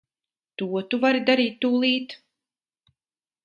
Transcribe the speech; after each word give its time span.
To 0.61 0.69
tu 0.93 0.99
vari 1.03 1.21
darīt 1.29 1.61
tūlīt. 1.67 2.19